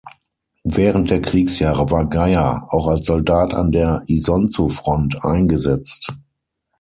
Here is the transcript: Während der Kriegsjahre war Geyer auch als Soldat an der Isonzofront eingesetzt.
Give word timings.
Während 0.63 1.11
der 1.11 1.21
Kriegsjahre 1.21 1.91
war 1.91 2.09
Geyer 2.09 2.65
auch 2.73 2.87
als 2.87 3.05
Soldat 3.05 3.53
an 3.53 3.71
der 3.71 4.01
Isonzofront 4.07 5.23
eingesetzt. 5.23 6.11